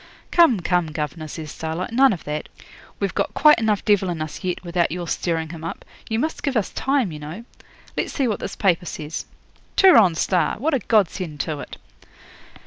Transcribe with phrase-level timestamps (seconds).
[0.31, 2.49] 'Come, come, governor,' says Starlight, 'none of that.
[2.99, 5.85] We've got quite enough devil in us yet, without your stirring him up.
[6.09, 7.45] You must give us time, you know.
[7.95, 9.25] Let's see what this paper says.
[9.77, 10.57] "Turon Star"!
[10.57, 11.77] What a godsend to it!